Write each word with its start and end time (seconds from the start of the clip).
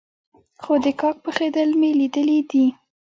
خو 0.63 0.73
د 0.83 0.85
کاک 1.01 1.15
پخېدل 1.25 1.69
مې 1.79 1.89
ليدلي 1.99 2.39
دي. 2.51 2.65